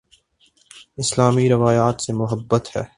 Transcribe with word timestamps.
اسلامی 0.97 1.49
روایات 1.49 2.01
سے 2.01 2.13
محبت 2.13 2.75
ہے 2.75 2.83